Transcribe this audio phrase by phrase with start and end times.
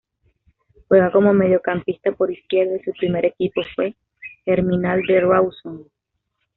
[0.87, 3.95] Juega como mediocampista por izquierda y su primer equipo fue
[4.47, 5.85] Germinal de Rawson.